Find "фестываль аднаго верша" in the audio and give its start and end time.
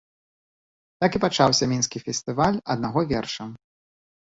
2.07-3.51